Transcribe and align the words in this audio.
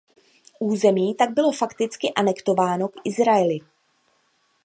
Území 0.59 1.13
tak 1.15 1.29
bylo 1.33 1.51
fakticky 1.51 2.13
anektováno 2.13 2.87
k 2.87 2.93
Izraeli. 3.03 3.57